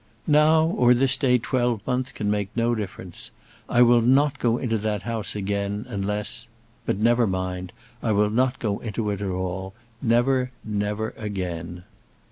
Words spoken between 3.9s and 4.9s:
not go into